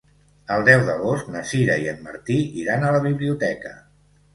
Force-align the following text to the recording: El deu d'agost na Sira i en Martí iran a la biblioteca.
El 0.55 0.63
deu 0.69 0.85
d'agost 0.87 1.29
na 1.37 1.45
Sira 1.51 1.77
i 1.85 1.87
en 1.95 2.03
Martí 2.09 2.41
iran 2.67 2.85
a 2.91 2.95
la 3.01 3.07
biblioteca. 3.09 3.81